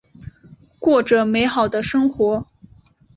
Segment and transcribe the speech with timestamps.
[0.79, 2.47] 过着美好的生活。